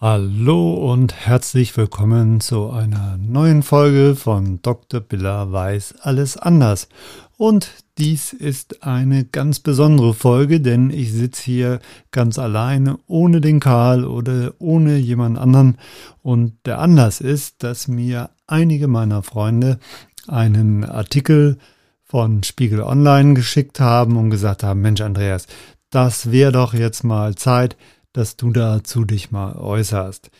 [0.00, 5.00] Hallo und herzlich willkommen zu einer neuen Folge von Dr.
[5.00, 6.88] Biller weiß alles anders.
[7.36, 7.68] Und
[7.98, 11.80] dies ist eine ganz besondere Folge, denn ich sitze hier
[12.12, 15.78] ganz alleine, ohne den Karl oder ohne jemand anderen.
[16.22, 19.80] Und der Anlass ist, dass mir einige meiner Freunde
[20.28, 21.58] einen Artikel
[22.04, 25.48] von Spiegel Online geschickt haben und gesagt haben, Mensch Andreas,
[25.90, 27.76] das wäre doch jetzt mal Zeit,
[28.12, 30.30] dass du dazu dich mal äußerst.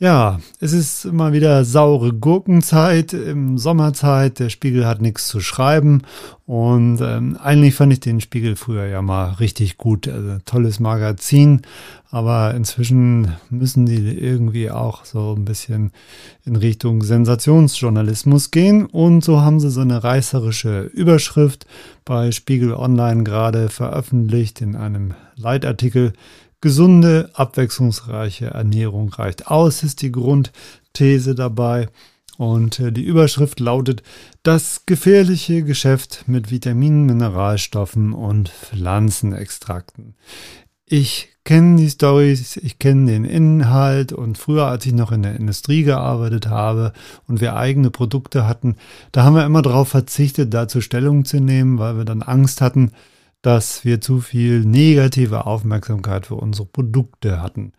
[0.00, 4.38] Ja, es ist mal wieder saure Gurkenzeit im Sommerzeit.
[4.38, 6.02] Der Spiegel hat nichts zu schreiben.
[6.46, 10.06] Und ähm, eigentlich fand ich den Spiegel früher ja mal richtig gut.
[10.06, 11.62] Also tolles Magazin.
[12.10, 15.90] Aber inzwischen müssen die irgendwie auch so ein bisschen
[16.44, 18.86] in Richtung Sensationsjournalismus gehen.
[18.86, 21.66] Und so haben sie so eine reißerische Überschrift
[22.04, 26.12] bei Spiegel Online gerade veröffentlicht in einem Leitartikel
[26.60, 31.88] Gesunde, abwechslungsreiche Ernährung reicht aus, ist die Grundthese dabei.
[32.36, 34.02] Und äh, die Überschrift lautet
[34.42, 40.14] Das gefährliche Geschäft mit Vitaminen, Mineralstoffen und Pflanzenextrakten.
[40.84, 45.36] Ich kenne die Stories, ich kenne den Inhalt und früher, als ich noch in der
[45.36, 46.92] Industrie gearbeitet habe
[47.26, 48.76] und wir eigene Produkte hatten,
[49.12, 52.92] da haben wir immer darauf verzichtet, dazu Stellung zu nehmen, weil wir dann Angst hatten,
[53.42, 57.72] dass wir zu viel negative Aufmerksamkeit für unsere Produkte hatten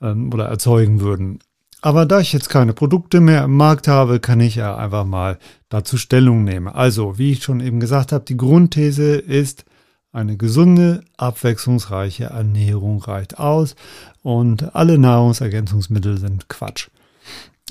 [0.00, 1.38] ähm, oder erzeugen würden.
[1.80, 5.38] Aber da ich jetzt keine Produkte mehr im Markt habe, kann ich ja einfach mal
[5.68, 6.66] dazu Stellung nehmen.
[6.66, 9.64] Also, wie ich schon eben gesagt habe, die Grundthese ist,
[10.10, 13.76] eine gesunde, abwechslungsreiche Ernährung reicht aus
[14.22, 16.88] und alle Nahrungsergänzungsmittel sind Quatsch.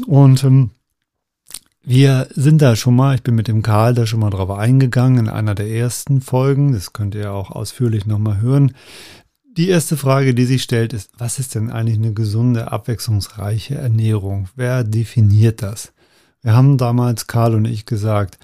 [0.06, 0.70] Und ähm,
[1.90, 5.20] wir sind da schon mal, ich bin mit dem Karl da schon mal drauf eingegangen
[5.20, 6.74] in einer der ersten Folgen.
[6.74, 8.74] Das könnt ihr auch ausführlich nochmal hören.
[9.56, 14.50] Die erste Frage, die sich stellt, ist, was ist denn eigentlich eine gesunde, abwechslungsreiche Ernährung?
[14.58, 15.94] Wer definiert das?
[16.42, 18.38] Wir haben damals, Karl und ich, gesagt,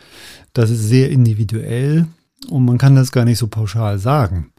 [0.54, 2.08] das ist sehr individuell
[2.50, 4.54] und man kann das gar nicht so pauschal sagen.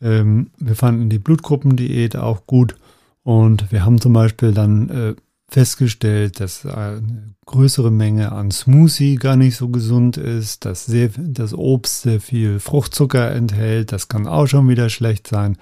[0.00, 2.76] Ähm, wir fanden die Blutgruppendiät auch gut
[3.24, 5.14] und wir haben zum Beispiel dann äh,
[5.50, 11.52] festgestellt, dass eine größere Menge an Smoothie gar nicht so gesund ist, dass sehr, das
[11.52, 15.56] Obst sehr viel Fruchtzucker enthält, das kann auch schon wieder schlecht sein.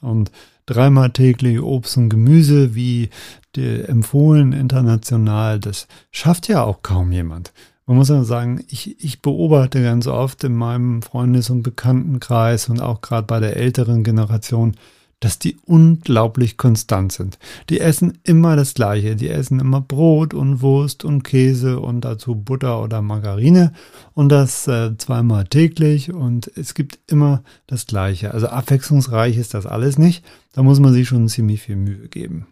[0.00, 0.30] Und
[0.66, 3.10] dreimal täglich Obst und Gemüse, wie
[3.56, 7.52] empfohlen international, das schafft ja auch kaum jemand.
[7.86, 12.80] Man muss ja sagen, ich, ich beobachte ganz oft in meinem Freundes- und Bekanntenkreis und
[12.80, 14.76] auch gerade bei der älteren Generation,
[15.22, 17.38] dass die unglaublich konstant sind.
[17.70, 19.14] Die essen immer das Gleiche.
[19.14, 23.72] Die essen immer Brot und Wurst und Käse und dazu Butter oder Margarine
[24.14, 28.34] und das äh, zweimal täglich und es gibt immer das Gleiche.
[28.34, 30.24] Also abwechslungsreich ist das alles nicht.
[30.54, 32.48] Da muss man sich schon ziemlich viel Mühe geben.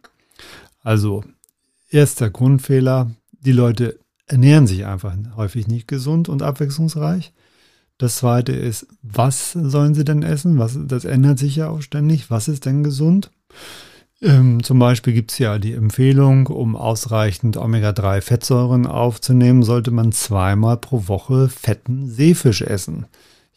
[0.85, 1.25] Also,
[1.91, 3.11] erster Grundfehler.
[3.41, 7.33] Die Leute ernähren sich einfach häufig nicht gesund und abwechslungsreich.
[8.01, 10.59] Das zweite ist, was sollen sie denn essen?
[10.59, 12.31] Was, das ändert sich ja auch ständig.
[12.31, 13.31] Was ist denn gesund?
[14.23, 20.79] Ähm, zum Beispiel gibt es ja die Empfehlung, um ausreichend Omega-3-Fettsäuren aufzunehmen, sollte man zweimal
[20.79, 23.05] pro Woche fetten Seefisch essen.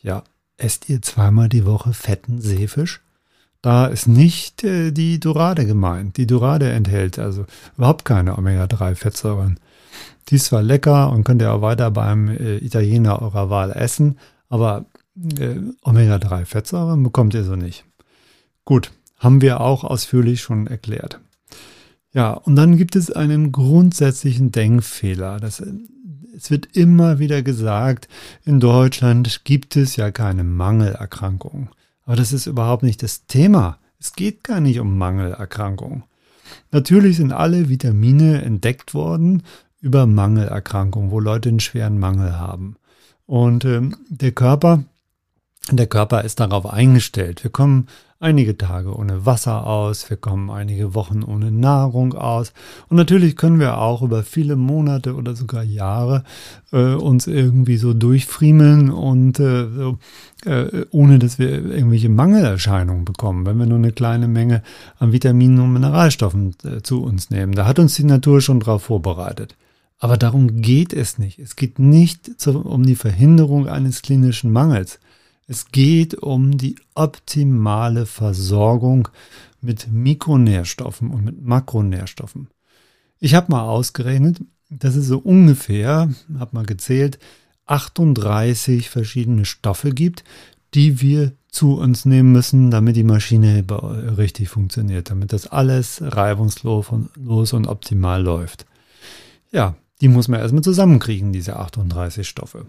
[0.01, 0.23] Ja,
[0.57, 2.99] esst ihr zweimal die Woche fetten Seefisch?
[3.61, 6.17] Da ist nicht äh, die Dorade gemeint.
[6.17, 7.45] Die Dorade enthält also
[7.77, 9.57] überhaupt keine Omega-3-Fettsäuren.
[10.27, 14.17] Die ist zwar lecker und könnt ihr auch weiter beim äh, Italiener eurer Wahl essen,
[14.53, 14.85] aber
[15.39, 17.85] äh, Omega-3-Fettsäuren bekommt ihr so nicht.
[18.65, 21.19] Gut, haben wir auch ausführlich schon erklärt.
[22.13, 25.39] Ja, und dann gibt es einen grundsätzlichen Denkfehler.
[25.39, 25.63] Das,
[26.35, 28.07] es wird immer wieder gesagt,
[28.45, 31.69] in Deutschland gibt es ja keine Mangelerkrankung.
[32.05, 33.79] Aber das ist überhaupt nicht das Thema.
[33.99, 36.03] Es geht gar nicht um Mangelerkrankung.
[36.69, 39.41] Natürlich sind alle Vitamine entdeckt worden
[39.81, 42.75] über Mangelerkrankungen, wo Leute einen schweren Mangel haben.
[43.25, 44.83] Und ähm, der Körper,
[45.71, 47.43] der Körper ist darauf eingestellt.
[47.43, 47.87] Wir kommen
[48.23, 52.53] einige Tage ohne Wasser aus, wir kommen einige Wochen ohne Nahrung aus.
[52.87, 56.23] Und natürlich können wir auch über viele Monate oder sogar Jahre
[56.71, 59.97] äh, uns irgendwie so durchfriemeln und äh, so,
[60.45, 64.63] äh, ohne dass wir irgendwelche Mangelerscheinungen bekommen, wenn wir nur eine kleine Menge
[64.99, 67.53] an Vitaminen und Mineralstoffen äh, zu uns nehmen.
[67.53, 69.55] Da hat uns die Natur schon darauf vorbereitet.
[70.03, 71.39] Aber darum geht es nicht.
[71.39, 74.99] Es geht nicht um die Verhinderung eines klinischen Mangels.
[75.47, 79.07] Es geht um die optimale Versorgung
[79.61, 82.49] mit Mikronährstoffen und mit Makronährstoffen.
[83.21, 87.17] Ich habe mal ausgerechnet, dass es so ungefähr, habe mal gezählt,
[87.67, 90.25] 38 verschiedene Stoffe gibt,
[90.73, 93.63] die wir zu uns nehmen müssen, damit die Maschine
[94.17, 98.65] richtig funktioniert, damit das alles reibungslos und optimal läuft.
[99.53, 102.65] Ja, die muss man erstmal zusammenkriegen, diese 38 Stoffe.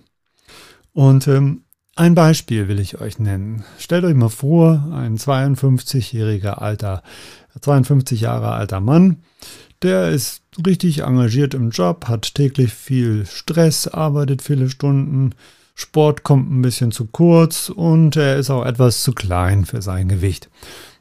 [0.93, 1.65] Und ähm,
[1.97, 3.65] ein Beispiel will ich euch nennen.
[3.77, 7.03] Stellt euch mal vor, ein 52-jähriger alter,
[7.61, 9.25] 52 Jahre alter Mann,
[9.83, 15.35] der ist richtig engagiert im Job, hat täglich viel Stress, arbeitet viele Stunden,
[15.75, 20.09] Sport kommt ein bisschen zu kurz und er ist auch etwas zu klein für sein
[20.09, 20.51] Gewicht.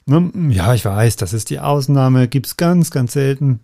[0.06, 0.32] Ne?
[0.50, 3.62] Ja, ich weiß, das ist die Ausnahme, gibt's ganz, ganz selten.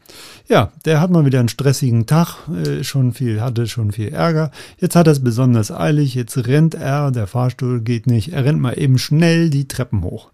[0.48, 4.52] Ja, der hat mal wieder einen stressigen Tag, äh, schon viel, hatte schon viel Ärger.
[4.80, 8.62] Jetzt hat er es besonders eilig, jetzt rennt er, der Fahrstuhl geht nicht, er rennt
[8.62, 10.32] mal eben schnell die Treppen hoch.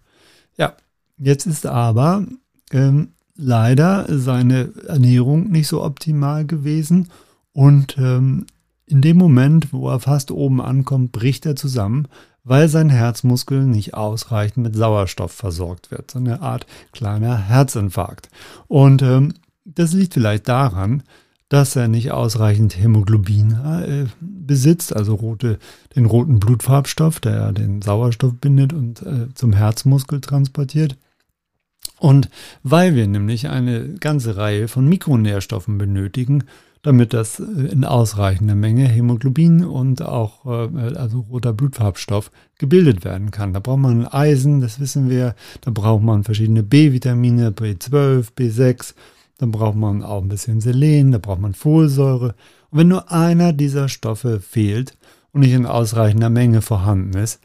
[0.56, 0.74] Ja,
[1.18, 2.24] jetzt ist aber
[2.70, 7.08] ähm, leider seine Ernährung nicht so optimal gewesen
[7.52, 8.46] und ähm,
[8.86, 12.06] in dem Moment, wo er fast oben ankommt, bricht er zusammen,
[12.46, 16.12] weil sein Herzmuskel nicht ausreichend mit Sauerstoff versorgt wird.
[16.12, 18.30] So eine Art kleiner Herzinfarkt.
[18.68, 19.34] Und ähm,
[19.64, 21.02] das liegt vielleicht daran,
[21.48, 25.58] dass er nicht ausreichend Hämoglobin äh, besitzt, also rote,
[25.96, 30.96] den roten Blutfarbstoff, der den Sauerstoff bindet und äh, zum Herzmuskel transportiert.
[31.98, 32.30] Und
[32.62, 36.44] weil wir nämlich eine ganze Reihe von Mikronährstoffen benötigen,
[36.86, 43.32] damit das äh, in ausreichender Menge Hämoglobin und auch äh, also roter Blutfarbstoff gebildet werden
[43.32, 43.52] kann.
[43.52, 48.94] Da braucht man Eisen, das wissen wir, da braucht man verschiedene B-Vitamine, B12, B6,
[49.38, 52.36] dann braucht man auch ein bisschen Selen, da braucht man Folsäure.
[52.70, 54.96] Und wenn nur einer dieser Stoffe fehlt
[55.32, 57.40] und nicht in ausreichender Menge vorhanden ist,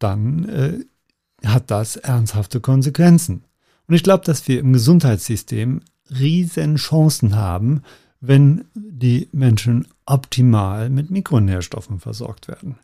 [0.00, 3.44] dann äh, hat das ernsthafte Konsequenzen.
[3.86, 7.82] Und ich glaube, dass wir im Gesundheitssystem riesen Chancen haben,
[8.20, 12.76] wenn die Menschen optimal mit Mikronährstoffen versorgt werden.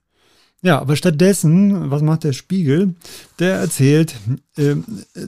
[0.63, 2.95] Ja, aber stattdessen, was macht der Spiegel?
[3.39, 4.17] Der erzählt,
[4.57, 4.77] äh,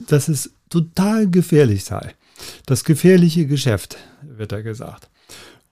[0.07, 2.13] dass es total gefährlich sei.
[2.65, 5.09] Das gefährliche Geschäft, wird er gesagt.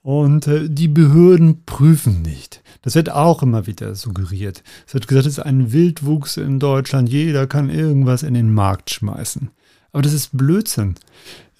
[0.01, 2.61] Und äh, die Behörden prüfen nicht.
[2.81, 4.63] Das wird auch immer wieder suggeriert.
[4.85, 7.09] Es wird gesagt, es ist ein Wildwuchs in Deutschland.
[7.09, 9.49] Jeder kann irgendwas in den Markt schmeißen.
[9.91, 10.95] Aber das ist Blödsinn.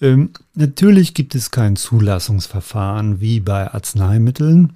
[0.00, 4.72] Ähm, natürlich gibt es kein Zulassungsverfahren wie bei Arzneimitteln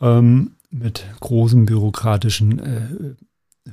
[0.00, 2.88] ähm, mit großen bürokratischen äh,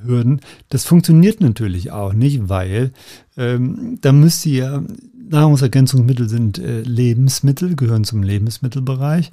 [0.03, 0.41] Hürden.
[0.69, 2.91] Das funktioniert natürlich auch nicht, weil
[3.37, 4.83] ähm, da müsste ja
[5.29, 9.31] Nahrungsergänzungsmittel sind äh, Lebensmittel, gehören zum Lebensmittelbereich.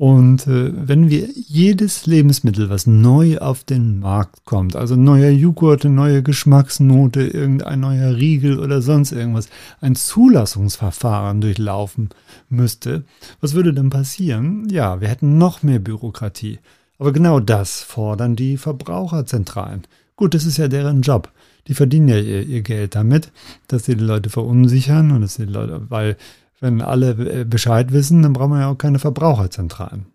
[0.00, 5.84] Und äh, wenn wir jedes Lebensmittel, was neu auf den Markt kommt, also neuer Joghurt,
[5.84, 9.50] neue Geschmacksnote, irgendein neuer Riegel oder sonst irgendwas,
[9.82, 12.08] ein Zulassungsverfahren durchlaufen
[12.48, 13.04] müsste,
[13.42, 14.66] was würde dann passieren?
[14.70, 16.60] Ja, wir hätten noch mehr Bürokratie.
[16.98, 19.82] Aber genau das fordern die Verbraucherzentralen.
[20.16, 21.30] Gut, das ist ja deren Job.
[21.68, 23.30] Die verdienen ja ihr, ihr Geld damit,
[23.68, 26.16] dass sie die Leute verunsichern und dass die Leute, weil
[26.60, 30.06] wenn alle äh, Bescheid wissen, dann brauchen wir ja auch keine Verbraucherzentralen.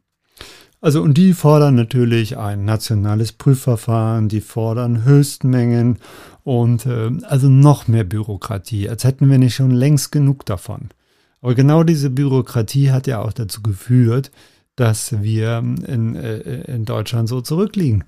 [0.82, 5.98] Also und die fordern natürlich ein nationales Prüfverfahren, die fordern Höchstmengen
[6.44, 10.90] und äh, also noch mehr Bürokratie, als hätten wir nicht schon längst genug davon.
[11.42, 14.32] Aber genau diese Bürokratie hat ja auch dazu geführt,
[14.76, 18.04] dass wir in, äh, in Deutschland so zurückliegen,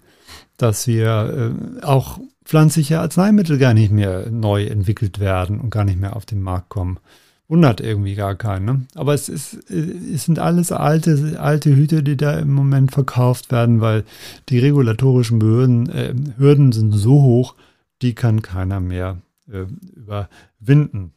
[0.58, 6.00] dass wir äh, auch pflanzliche Arzneimittel gar nicht mehr neu entwickelt werden und gar nicht
[6.00, 7.00] mehr auf den Markt kommen
[7.48, 8.66] wundert irgendwie gar keinen.
[8.66, 8.82] Ne?
[8.96, 13.82] Aber es, ist, es sind alles alte, alte Hüte, die da im Moment verkauft werden,
[13.82, 14.04] weil
[14.50, 17.56] die regulatorischen Behörden, äh, Hürden sind so hoch,
[18.02, 21.14] die kann keiner mehr äh, überwinden.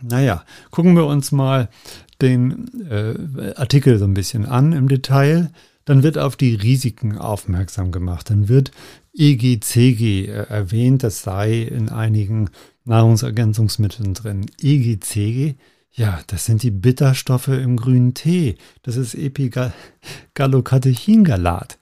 [0.00, 1.68] Naja, gucken wir uns mal
[2.20, 5.50] den äh, Artikel so ein bisschen an im Detail.
[5.84, 8.30] Dann wird auf die Risiken aufmerksam gemacht.
[8.30, 8.70] Dann wird
[9.14, 12.50] EGCG äh, erwähnt, das sei in einigen
[12.88, 14.46] Nahrungsergänzungsmitteln drin.
[14.60, 15.54] EGCG,
[15.92, 18.56] ja, das sind die Bitterstoffe im grünen Tee.
[18.82, 21.78] Das ist Epigallocatechingalat.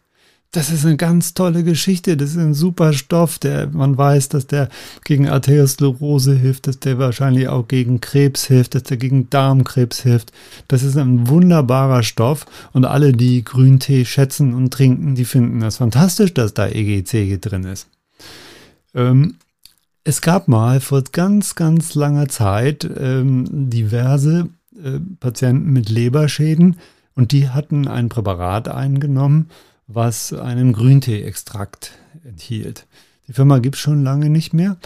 [0.52, 2.16] Das ist eine ganz tolle Geschichte.
[2.16, 4.70] Das ist ein super Stoff, der man weiß, dass der
[5.04, 10.32] gegen Arteriosklerose hilft, dass der wahrscheinlich auch gegen Krebs hilft, dass der gegen Darmkrebs hilft.
[10.66, 15.76] Das ist ein wunderbarer Stoff und alle, die Grüntee schätzen und trinken, die finden das
[15.76, 17.88] fantastisch, dass da EGCG drin ist.
[18.94, 19.34] Ähm,
[20.06, 26.76] es gab mal vor ganz, ganz langer Zeit ähm, diverse äh, Patienten mit Leberschäden
[27.16, 29.50] und die hatten ein Präparat eingenommen,
[29.88, 31.90] was einen Grüntee-Extrakt
[32.24, 32.86] enthielt.
[33.26, 34.76] Die Firma gibt es schon lange nicht mehr.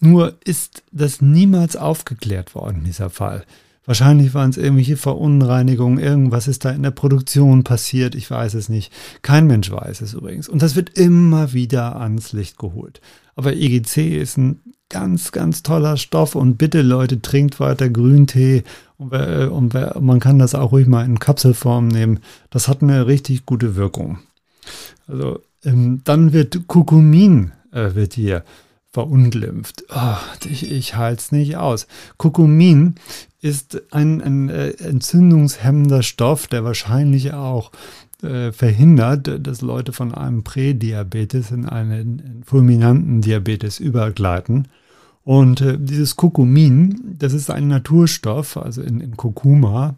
[0.00, 3.44] Nur ist das niemals aufgeklärt worden, dieser Fall.
[3.88, 8.68] Wahrscheinlich waren es irgendwelche Verunreinigungen, irgendwas ist da in der Produktion passiert, ich weiß es
[8.68, 8.92] nicht.
[9.22, 10.46] Kein Mensch weiß es übrigens.
[10.46, 13.00] Und das wird immer wieder ans Licht geholt.
[13.34, 18.62] Aber EGC ist ein ganz, ganz toller Stoff und bitte Leute, trinkt weiter Grüntee
[18.98, 22.20] und, und man kann das auch ruhig mal in Kapselform nehmen.
[22.50, 24.18] Das hat eine richtig gute Wirkung.
[25.06, 28.44] Also ähm, dann wird Kurkumin äh, wird hier
[28.90, 29.84] verunglimpft.
[29.94, 30.16] Oh,
[30.48, 31.86] ich, ich halte es nicht aus.
[32.16, 32.94] Kurkumin
[33.40, 37.70] ist ein, ein äh, entzündungshemmender Stoff, der wahrscheinlich auch
[38.22, 44.68] äh, verhindert, dass Leute von einem Prädiabetes in einen fulminanten Diabetes übergleiten.
[45.22, 49.96] Und äh, dieses Kurkumin, das ist ein Naturstoff, also in, in Kurkuma.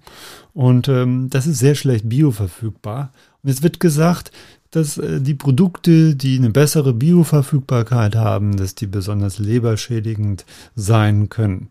[0.52, 3.12] Und ähm, das ist sehr schlecht bioverfügbar.
[3.42, 4.32] Und es wird gesagt,
[4.70, 11.68] dass äh, die Produkte, die eine bessere Bioverfügbarkeit haben, dass die besonders leberschädigend sein können.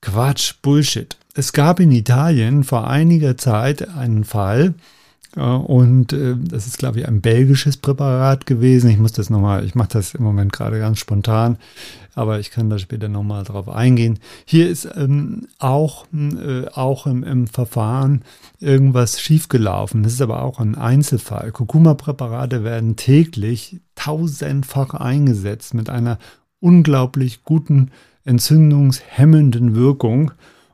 [0.00, 1.16] Quatsch, Bullshit.
[1.34, 4.74] Es gab in Italien vor einiger Zeit einen Fall,
[5.36, 8.90] und äh, das ist, glaube ich, ein belgisches Präparat gewesen.
[8.90, 11.56] Ich muss das nochmal, ich mache das im Moment gerade ganz spontan,
[12.14, 14.18] aber ich kann da später nochmal drauf eingehen.
[14.44, 18.22] Hier ist ähm, auch, äh, auch im, im Verfahren
[18.58, 20.02] irgendwas schiefgelaufen.
[20.02, 21.52] Das ist aber auch ein Einzelfall.
[21.52, 26.18] Kurkuma-Präparate werden täglich tausendfach eingesetzt mit einer
[26.58, 27.92] unglaublich guten
[28.24, 30.32] entzündungshemmenden Wirkung.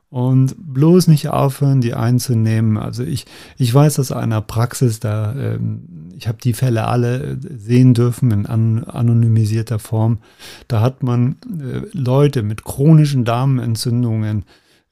[0.09, 2.77] Und bloß nicht aufhören, die einzunehmen.
[2.77, 3.25] Also ich,
[3.57, 8.31] ich weiß aus einer Praxis, da ähm, ich habe die Fälle alle äh, sehen dürfen
[8.31, 10.19] in an, anonymisierter Form.
[10.67, 14.45] Da hat man äh, Leute mit chronischen Darmentzündungen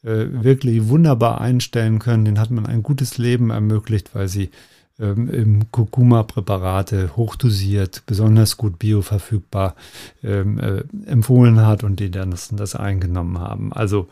[0.04, 2.26] äh, wirklich wunderbar einstellen können.
[2.26, 4.52] Den hat man ein gutes Leben ermöglicht, weil sie
[5.00, 9.76] ähm, Kurkuma-Präparate hochdosiert, besonders gut bioverfügbar
[10.24, 13.74] ähm, äh, empfohlen hat und die dann das, eingenommen haben.
[13.74, 14.08] Also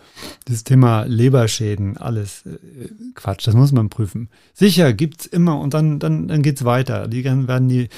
[0.46, 4.30] das Thema Leberschäden, alles äh, Quatsch, das muss man prüfen.
[4.54, 7.08] Sicher gibt's immer und dann, dann, dann geht's weiter.
[7.08, 7.90] Die werden die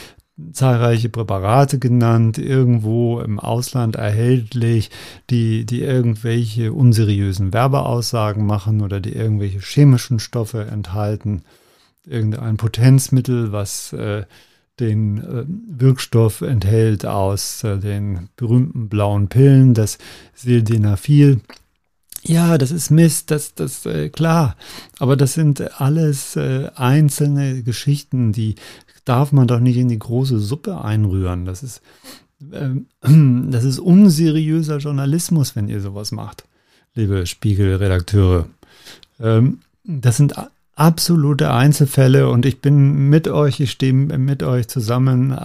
[0.52, 4.92] zahlreiche Präparate genannt, irgendwo im Ausland erhältlich,
[5.30, 11.44] die, die irgendwelche unseriösen Werbeaussagen machen oder die irgendwelche chemischen Stoffe enthalten
[12.08, 14.26] irgendein Potenzmittel, was äh,
[14.80, 19.98] den äh, Wirkstoff enthält aus äh, den berühmten blauen Pillen, das
[20.34, 21.42] Sildenafil.
[22.24, 24.56] Ja, das ist Mist, das, das äh, klar.
[25.00, 28.56] Aber das sind alles äh, einzelne Geschichten, die
[29.06, 31.46] darf man doch nicht in die große Suppe einrühren.
[31.46, 31.82] Das ist,
[32.52, 32.88] ähm,
[33.52, 36.46] das ist unseriöser Journalismus, wenn ihr sowas macht,
[36.96, 38.48] liebe Spiegelredakteure.
[39.20, 40.36] Ähm, das sind
[40.76, 45.38] absolute Einzelfälle und ich bin mit euch, ich stehe mit euch zusammen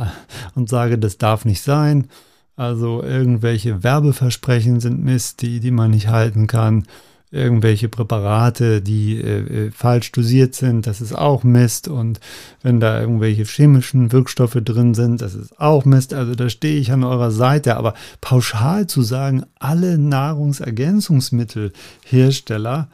[0.55, 2.09] und sage, das darf nicht sein.
[2.57, 6.85] Also irgendwelche Werbeversprechen sind Mist, die, die man nicht halten kann.
[7.31, 11.87] Irgendwelche Präparate, die äh, äh, falsch dosiert sind, das ist auch Mist.
[11.87, 12.19] Und
[12.61, 16.13] wenn da irgendwelche chemischen Wirkstoffe drin sind, das ist auch Mist.
[16.13, 17.77] Also da stehe ich an eurer Seite.
[17.77, 22.89] Aber pauschal zu sagen, alle Nahrungsergänzungsmittelhersteller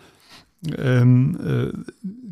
[0.78, 1.72] ähm, äh,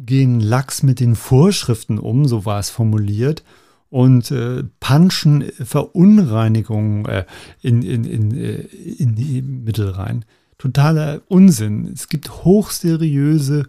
[0.06, 3.44] gehen lax mit den Vorschriften um, so war es formuliert,
[3.90, 7.25] und äh, punchen Verunreinigungen äh,
[7.62, 8.62] in, in, in, äh,
[8.99, 10.25] in die Mittel rein.
[10.58, 11.90] Totaler Unsinn.
[11.94, 13.66] Es gibt hochseriöse,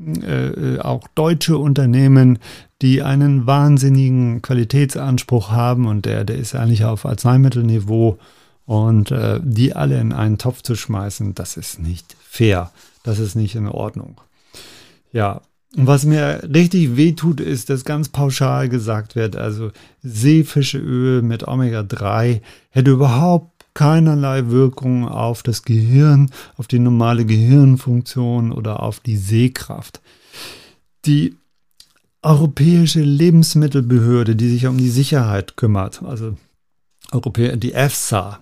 [0.00, 2.38] äh, äh, auch deutsche Unternehmen,
[2.82, 8.18] die einen wahnsinnigen Qualitätsanspruch haben und der, der ist eigentlich auf Arzneimittelniveau
[8.64, 12.72] und äh, die alle in einen Topf zu schmeißen, das ist nicht fair.
[13.02, 14.20] Das ist nicht in Ordnung.
[15.12, 15.42] Ja,
[15.76, 19.70] und was mir richtig wehtut, ist, dass ganz pauschal gesagt wird, also
[20.02, 28.82] Seefischeöl mit Omega-3 hätte überhaupt keinerlei Wirkung auf das Gehirn, auf die normale Gehirnfunktion oder
[28.82, 30.00] auf die Sehkraft.
[31.06, 31.36] Die
[32.22, 36.36] Europäische Lebensmittelbehörde, die sich um die Sicherheit kümmert, also
[37.12, 38.40] die EFSA,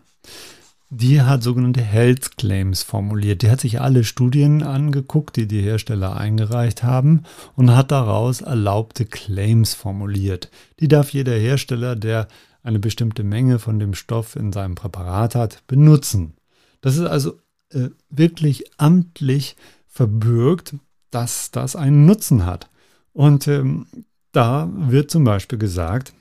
[0.91, 3.43] die hat sogenannte Health Claims formuliert.
[3.43, 7.25] Die hat sich alle Studien angeguckt, die die Hersteller eingereicht haben
[7.57, 10.51] und hat daraus erlaubte Claims formuliert.
[10.81, 12.29] Die darf jeder Hersteller, der
[12.63, 16.35] eine bestimmte Menge von dem Stoff in seinem Präparat hat, benutzen.
[16.81, 17.39] Das ist also
[17.71, 20.75] äh, wirklich amtlich verbürgt,
[21.11, 22.71] dass das einen Nutzen hat.
[23.13, 23.87] Und ähm,
[24.33, 26.15] da wird zum Beispiel gesagt,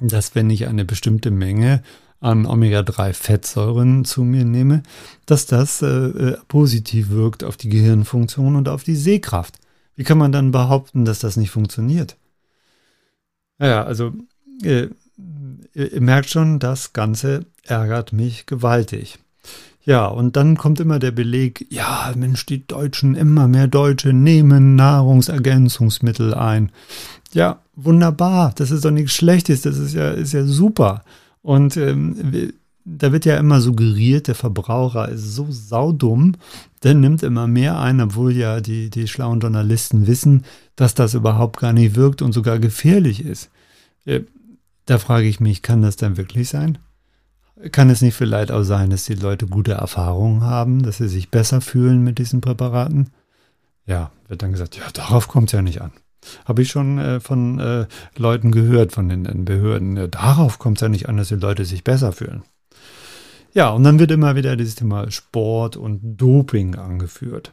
[0.00, 1.82] dass wenn ich eine bestimmte Menge
[2.22, 4.82] an Omega-3-Fettsäuren zu mir nehme,
[5.26, 9.58] dass das äh, äh, positiv wirkt auf die Gehirnfunktion und auf die Sehkraft.
[9.96, 12.16] Wie kann man dann behaupten, dass das nicht funktioniert?
[13.58, 14.12] Ja, also
[14.62, 14.88] äh,
[15.74, 19.18] ihr merkt schon, das Ganze ärgert mich gewaltig.
[19.84, 24.76] Ja, und dann kommt immer der Beleg, ja, Mensch, die Deutschen, immer mehr Deutsche nehmen
[24.76, 26.70] Nahrungsergänzungsmittel ein.
[27.32, 31.02] Ja, wunderbar, das ist doch nichts Schlechtes, das ist ja, ist ja super.
[31.42, 32.52] Und ähm,
[32.84, 36.36] da wird ja immer suggeriert, der Verbraucher ist so saudumm,
[36.82, 40.44] der nimmt immer mehr ein, obwohl ja die, die schlauen Journalisten wissen,
[40.76, 43.50] dass das überhaupt gar nicht wirkt und sogar gefährlich ist.
[44.04, 44.20] Äh,
[44.86, 46.78] da frage ich mich, kann das denn wirklich sein?
[47.70, 51.30] Kann es nicht vielleicht auch sein, dass die Leute gute Erfahrungen haben, dass sie sich
[51.30, 53.10] besser fühlen mit diesen Präparaten?
[53.86, 55.92] Ja, wird dann gesagt, ja, darauf kommt es ja nicht an.
[56.44, 57.86] Habe ich schon äh, von äh,
[58.16, 60.10] Leuten gehört, von den, den Behörden.
[60.10, 62.42] Darauf kommt es ja nicht an, dass die Leute sich besser fühlen.
[63.54, 67.52] Ja, und dann wird immer wieder dieses Thema Sport und Doping angeführt.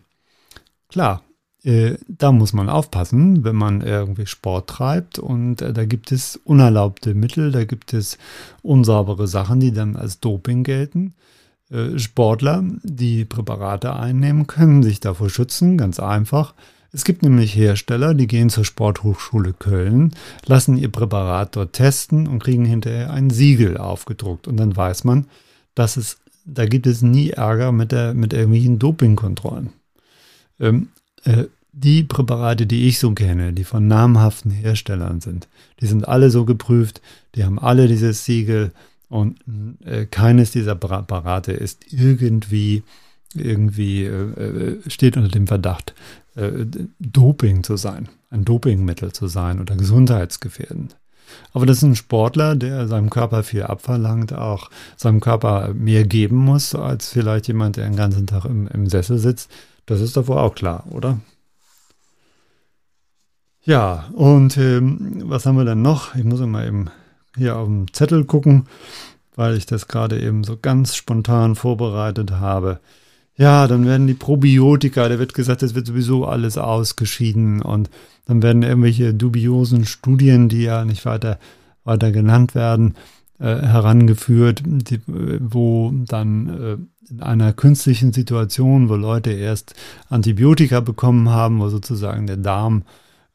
[0.87, 1.23] Klar,
[1.63, 6.37] äh, da muss man aufpassen, wenn man irgendwie Sport treibt und äh, da gibt es
[6.37, 8.17] unerlaubte Mittel, da gibt es
[8.61, 11.15] unsaubere Sachen, die dann als Doping gelten.
[11.69, 16.53] Äh, Sportler, die Präparate einnehmen, können sich davor schützen, ganz einfach.
[16.91, 20.11] Es gibt nämlich Hersteller, die gehen zur Sporthochschule Köln,
[20.45, 24.47] lassen ihr Präparat dort testen und kriegen hinterher ein Siegel aufgedruckt.
[24.47, 25.27] Und dann weiß man,
[25.75, 29.69] dass es, da gibt es nie Ärger mit, der, mit irgendwelchen Dopingkontrollen.
[30.59, 30.89] Ähm,
[31.23, 35.47] äh, die Präparate, die ich so kenne, die von namhaften Herstellern sind,
[35.79, 37.01] die sind alle so geprüft,
[37.35, 38.71] die haben alle dieses Siegel
[39.07, 39.39] und
[39.85, 42.83] äh, keines dieser Präparate ist irgendwie
[43.35, 45.93] irgendwie äh, äh steht unter dem Verdacht,
[46.39, 46.65] äh,
[46.99, 50.95] Doping zu sein, ein Dopingmittel zu sein oder gesundheitsgefährdend.
[51.53, 56.37] Aber das ist ein Sportler, der seinem Körper viel abverlangt, auch seinem Körper mehr geben
[56.37, 59.51] muss, als vielleicht jemand, der den ganzen Tag im, im Sessel sitzt.
[59.85, 61.19] Das ist doch wohl auch klar, oder?
[63.63, 66.15] Ja, und ähm, was haben wir dann noch?
[66.15, 66.89] Ich muss mal eben
[67.35, 68.67] hier auf dem Zettel gucken,
[69.35, 72.79] weil ich das gerade eben so ganz spontan vorbereitet habe.
[73.39, 77.89] Ja, dann werden die Probiotika, da wird gesagt, es wird sowieso alles ausgeschieden und
[78.25, 81.39] dann werden irgendwelche dubiosen Studien, die ja nicht weiter,
[81.85, 82.95] weiter genannt werden,
[83.39, 86.77] äh, herangeführt, die, wo dann äh,
[87.09, 89.73] in einer künstlichen Situation, wo Leute erst
[90.09, 92.83] Antibiotika bekommen haben, wo sozusagen der Darm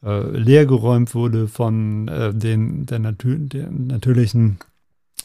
[0.04, 4.58] äh, leergeräumt wurde von äh, den, der, natür der natürlichen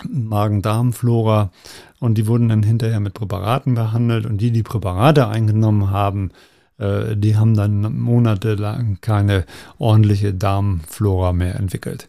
[0.08, 1.52] Magen-Darm-Flora
[2.00, 6.32] und die wurden dann hinterher mit Präparaten behandelt und die, die Präparate eingenommen haben,
[6.78, 9.46] äh, die haben dann monatelang keine
[9.78, 12.08] ordentliche Darmflora mehr entwickelt.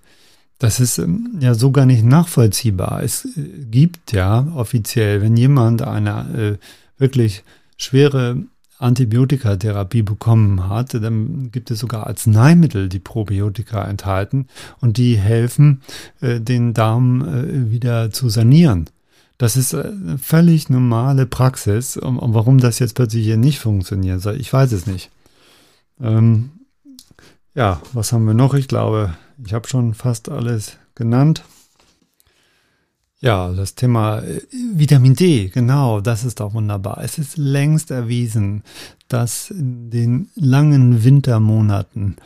[0.59, 3.03] Das ist ähm, ja so gar nicht nachvollziehbar.
[3.03, 7.42] Es äh, gibt ja offiziell, wenn jemand eine äh, wirklich
[7.76, 8.44] schwere
[8.80, 14.46] Antibiotikatherapie bekommen hat, dann gibt es sogar Arzneimittel, die Probiotika enthalten
[14.80, 15.82] und die helfen,
[16.20, 18.88] äh, den Darm äh, wieder zu sanieren.
[19.38, 21.96] Das ist eine völlig normale Praxis.
[21.96, 25.10] Und, warum das jetzt plötzlich hier nicht funktioniert, ich weiß es nicht.
[25.98, 26.50] Ähm,
[27.54, 28.54] ja, was haben wir noch?
[28.54, 31.42] Ich glaube, ich habe schon fast alles genannt.
[33.22, 34.40] Ja, das Thema äh,
[34.72, 37.00] Vitamin D, genau, das ist auch wunderbar.
[37.02, 38.62] Es ist längst erwiesen,
[39.09, 42.16] dass in den langen Wintermonaten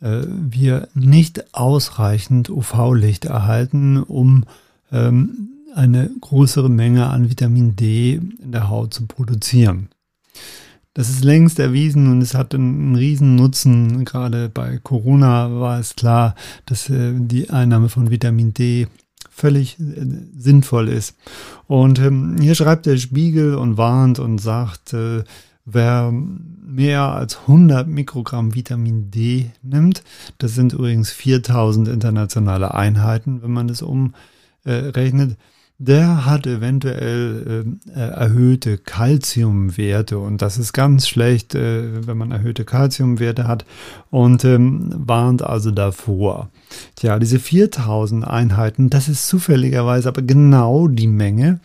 [0.00, 4.44] äh, wir nicht ausreichend UV-Licht erhalten, um
[4.92, 9.88] ähm, eine größere Menge an Vitamin D in der Haut zu produzieren.
[10.94, 14.04] Das ist längst erwiesen und es hat einen, riesen Nutzen.
[14.04, 18.86] Gerade bei Corona war es klar, dass äh, die Einnahme von Vitamin D
[19.36, 21.14] völlig äh, sinnvoll ist.
[21.66, 25.24] Und ähm, hier schreibt der Spiegel und warnt und sagt, äh,
[25.66, 30.02] wer mehr als 100 Mikrogramm Vitamin D nimmt,
[30.38, 35.36] das sind übrigens 4000 internationale Einheiten, wenn man das umrechnet, äh,
[35.78, 42.64] der hat eventuell äh, erhöhte Kalziumwerte und das ist ganz schlecht, äh, wenn man erhöhte
[42.64, 43.66] Kalziumwerte hat
[44.10, 46.48] und ähm, warnt also davor.
[46.96, 51.60] Tja, diese 4000 Einheiten, das ist zufälligerweise aber genau die Menge,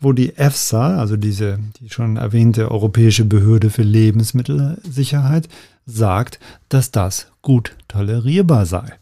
[0.00, 5.48] wo die EFSA, also diese die schon erwähnte Europäische Behörde für Lebensmittelsicherheit,
[5.86, 8.92] sagt, dass das gut tolerierbar sei.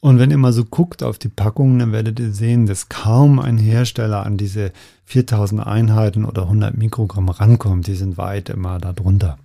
[0.00, 3.38] Und wenn ihr mal so guckt auf die Packungen, dann werdet ihr sehen, dass kaum
[3.38, 4.72] ein Hersteller an diese
[5.04, 7.86] 4000 Einheiten oder 100 Mikrogramm rankommt.
[7.86, 9.38] Die sind weit immer darunter.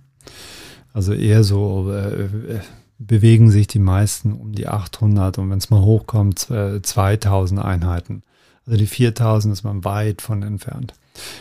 [0.92, 2.60] Also eher so äh, äh
[2.98, 8.22] bewegen sich die meisten um die 800 und wenn es mal hochkommt, 2000 Einheiten.
[8.66, 10.94] Also die 4000 ist man weit von entfernt.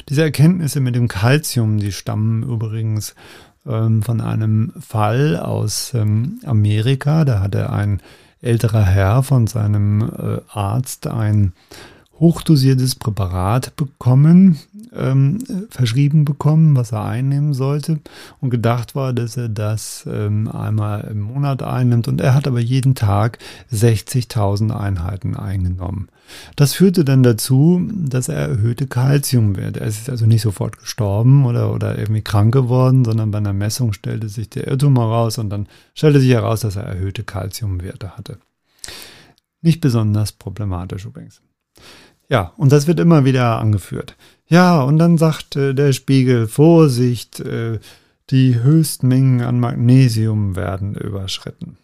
[0.09, 3.15] Diese Erkenntnisse mit dem Calcium, die stammen übrigens
[3.65, 7.25] ähm, von einem Fall aus ähm, Amerika.
[7.25, 8.01] Da hatte ein
[8.41, 11.53] älterer Herr von seinem äh, Arzt ein
[12.19, 14.57] hochdosiertes Präparat bekommen,
[14.95, 17.99] ähm, verschrieben bekommen, was er einnehmen sollte.
[18.41, 22.07] Und gedacht war, dass er das ähm, einmal im Monat einnimmt.
[22.07, 23.39] Und er hat aber jeden Tag
[23.71, 26.09] 60.000 Einheiten eingenommen.
[26.55, 29.79] Das führte dann dazu, dass er erhöhte Kalziumwerte.
[29.79, 33.93] Er ist also nicht sofort gestorben oder, oder irgendwie krank geworden, sondern bei einer Messung
[33.93, 38.39] stellte sich der Irrtum heraus und dann stellte sich heraus, dass er erhöhte Kalziumwerte hatte.
[39.61, 41.41] Nicht besonders problematisch übrigens.
[42.29, 44.15] Ja, und das wird immer wieder angeführt.
[44.47, 47.79] Ja, und dann sagt äh, der Spiegel, Vorsicht, äh,
[48.29, 51.77] die Höchstmengen an Magnesium werden überschritten.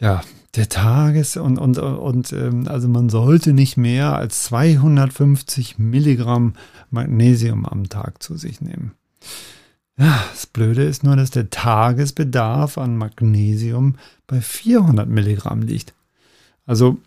[0.00, 0.22] Ja,
[0.54, 6.54] der Tages- und, und, und ähm, also man sollte nicht mehr als 250 Milligramm
[6.90, 8.92] Magnesium am Tag zu sich nehmen.
[9.98, 15.92] Ja, das Blöde ist nur, dass der Tagesbedarf an Magnesium bei 400 Milligramm liegt.
[16.66, 16.98] Also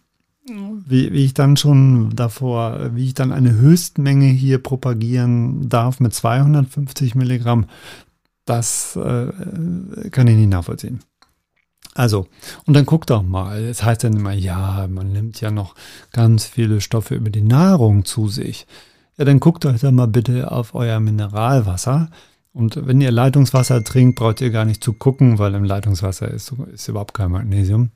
[0.46, 6.14] wie, wie ich dann schon davor, wie ich dann eine Höchstmenge hier propagieren darf mit
[6.14, 7.66] 250 Milligramm,
[8.46, 9.32] das äh,
[10.10, 11.00] kann ich nicht nachvollziehen.
[11.94, 12.28] Also,
[12.66, 13.62] und dann guckt doch mal.
[13.64, 15.76] Es heißt dann immer, ja, man nimmt ja noch
[16.12, 18.66] ganz viele Stoffe über die Nahrung zu sich.
[19.18, 22.10] Ja, dann guckt euch doch mal bitte auf euer Mineralwasser.
[22.54, 26.54] Und wenn ihr Leitungswasser trinkt, braucht ihr gar nicht zu gucken, weil im Leitungswasser ist,
[26.74, 27.92] ist überhaupt kein Magnesium.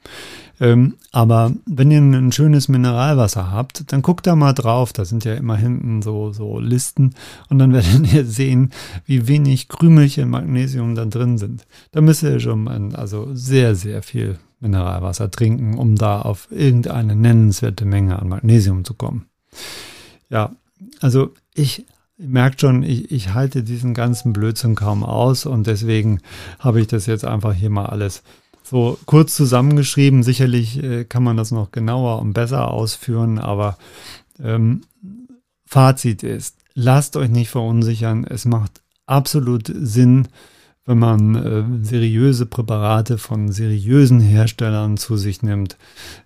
[0.62, 4.94] Ähm, aber wenn ihr ein schönes Mineralwasser habt, dann guckt da mal drauf.
[4.94, 7.16] Da sind ja immer hinten so, so Listen.
[7.50, 8.72] Und dann werdet ihr sehen,
[9.06, 11.66] wie wenig Krümelchen Magnesium da drin sind.
[11.92, 17.18] Da müsst ihr schon ein, also sehr, sehr viel Mineralwasser trinken, um da auf irgendeine
[17.18, 19.26] nennenswerte Menge an Magnesium zu kommen.
[20.30, 20.52] Ja,
[21.02, 21.86] also ich
[22.18, 26.22] Ihr merkt schon, ich, ich halte diesen ganzen Blödsinn kaum aus und deswegen
[26.60, 28.24] habe ich das jetzt einfach hier mal alles
[28.64, 30.24] so kurz zusammengeschrieben.
[30.24, 33.78] Sicherlich äh, kann man das noch genauer und besser ausführen, aber
[34.42, 34.82] ähm,
[35.66, 38.24] Fazit ist, lasst euch nicht verunsichern.
[38.24, 40.28] Es macht absolut Sinn,
[40.86, 45.78] wenn man äh, seriöse Präparate von seriösen Herstellern zu sich nimmt,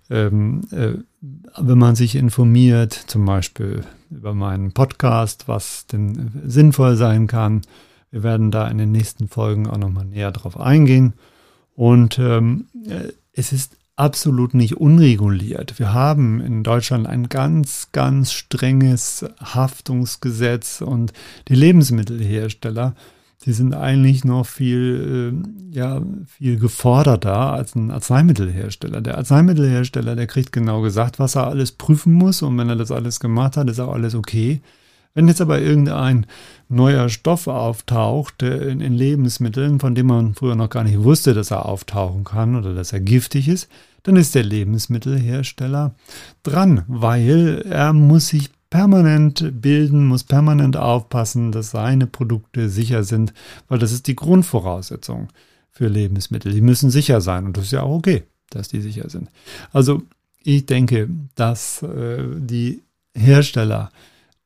[0.10, 0.93] ähm, äh,
[1.58, 7.62] wenn man sich informiert, zum Beispiel über meinen Podcast, was denn sinnvoll sein kann.
[8.12, 11.13] Wir werden da in den nächsten Folgen auch nochmal näher drauf eingehen.
[11.76, 15.78] Und ähm, äh, es ist absolut nicht unreguliert.
[15.78, 21.13] Wir haben in Deutschland ein ganz, ganz strenges Haftungsgesetz und
[21.48, 22.95] die Lebensmittelhersteller
[23.45, 29.02] die sind eigentlich noch viel, äh, ja, viel geforderter als ein Arzneimittelhersteller.
[29.02, 32.91] Der Arzneimittelhersteller, der kriegt genau gesagt, was er alles prüfen muss und wenn er das
[32.91, 34.62] alles gemacht hat, ist auch alles okay.
[35.13, 36.28] Wenn jetzt aber irgendein
[36.67, 41.52] neuer Stoff auftaucht in, in, Lebensmitteln, von dem man früher noch gar nicht wusste, dass
[41.52, 43.69] er auftauchen kann oder dass er giftig ist,
[44.04, 45.95] dann ist der Lebensmittelhersteller
[46.43, 53.34] dran, weil er muss sich permanent bilden, muss permanent aufpassen, dass seine Produkte sicher sind,
[53.67, 55.29] weil das ist die Grundvoraussetzung
[55.71, 56.51] für Lebensmittel.
[56.51, 59.29] Die müssen sicher sein und das ist ja auch okay, dass die sicher sind.
[59.71, 60.03] Also
[60.43, 62.84] ich denke, dass äh, die
[63.15, 63.91] Hersteller,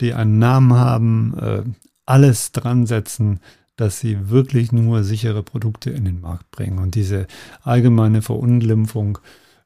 [0.01, 1.63] die einen Namen haben, äh,
[2.05, 3.39] alles dran setzen,
[3.75, 6.79] dass sie wirklich nur sichere Produkte in den Markt bringen.
[6.79, 7.27] Und diese
[7.61, 9.17] allgemeine Verunglimpfung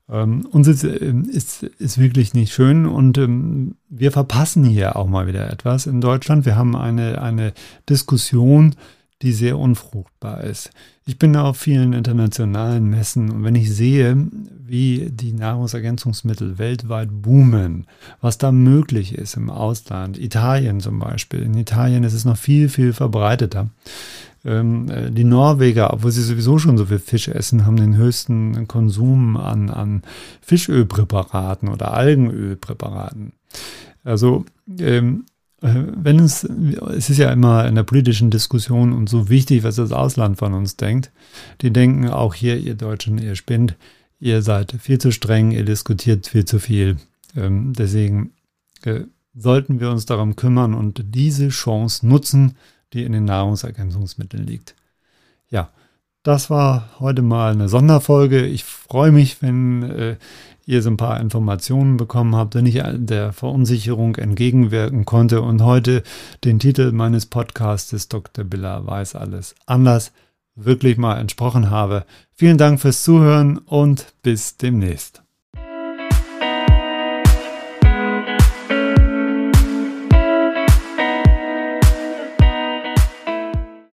[0.09, 5.07] ähm, uns ist, ähm, ist, ist wirklich nicht schön und ähm, wir verpassen hier auch
[5.07, 6.45] mal wieder etwas in Deutschland.
[6.45, 7.53] Wir haben eine, eine
[7.89, 8.75] Diskussion,
[9.21, 10.69] die sehr unfruchtbar ist.
[11.05, 14.27] Ich bin auf vielen internationalen Messen und wenn ich sehe,
[14.65, 17.87] wie die Nahrungsergänzungsmittel weltweit boomen,
[18.21, 22.69] was da möglich ist im Ausland, Italien zum Beispiel, in Italien ist es noch viel,
[22.69, 23.69] viel verbreiteter.
[24.47, 28.67] Ähm, äh, die Norweger, obwohl sie sowieso schon so viel Fisch essen, haben den höchsten
[28.67, 30.03] Konsum an, an
[30.41, 33.33] Fischölpräparaten oder Algenölpräparaten.
[34.05, 34.45] Also
[34.79, 35.25] ähm,
[35.61, 39.75] äh, wenn es, es ist ja immer in der politischen Diskussion und so wichtig, was
[39.75, 41.11] das Ausland von uns denkt.
[41.61, 43.75] Die denken auch hier, ihr Deutschen, ihr spinnt,
[44.19, 46.97] ihr seid viel zu streng, ihr diskutiert viel zu viel.
[47.35, 48.31] Ähm, deswegen
[48.83, 49.01] äh,
[49.35, 52.55] sollten wir uns darum kümmern und diese Chance nutzen,
[52.93, 54.75] die in den Nahrungsergänzungsmitteln liegt.
[55.49, 55.69] Ja,
[56.23, 58.45] das war heute mal eine Sonderfolge.
[58.45, 60.15] Ich freue mich, wenn äh,
[60.65, 66.03] ihr so ein paar Informationen bekommen habt, wenn ich der Verunsicherung entgegenwirken konnte und heute
[66.43, 68.43] den Titel meines Podcasts Dr.
[68.43, 70.11] Biller weiß alles anders
[70.57, 72.05] wirklich mal entsprochen habe.
[72.33, 75.26] Vielen Dank fürs Zuhören und bis demnächst.